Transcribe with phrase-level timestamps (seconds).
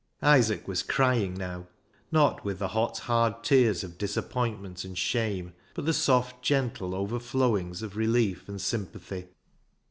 [0.23, 1.67] Isaac was crying now.
[2.11, 7.83] Not with the hot, hard tears of disappointment and shame, but the soft, gentle overflowings
[7.83, 9.27] of relief and sym pathy.